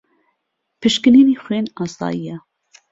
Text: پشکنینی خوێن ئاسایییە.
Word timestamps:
پشکنینی 0.81 1.35
خوێن 1.43 1.65
ئاسایییە. 1.77 2.37